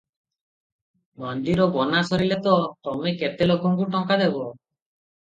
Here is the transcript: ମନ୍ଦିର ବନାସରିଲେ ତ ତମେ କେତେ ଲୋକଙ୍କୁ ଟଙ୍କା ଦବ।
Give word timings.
ମନ୍ଦିର 1.23 1.67
ବନାସରିଲେ 1.75 2.37
ତ 2.47 2.55
ତମେ 2.87 3.13
କେତେ 3.21 3.49
ଲୋକଙ୍କୁ 3.53 3.87
ଟଙ୍କା 3.97 4.19
ଦବ। 4.23 4.41